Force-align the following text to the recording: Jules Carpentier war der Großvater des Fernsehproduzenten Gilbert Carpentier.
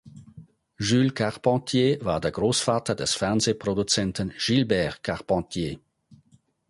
Jules 0.79 1.13
Carpentier 1.13 2.03
war 2.03 2.19
der 2.19 2.31
Großvater 2.31 2.95
des 2.95 3.13
Fernsehproduzenten 3.13 4.33
Gilbert 4.35 5.03
Carpentier. 5.03 5.79